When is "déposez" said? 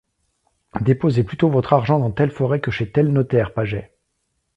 0.81-1.23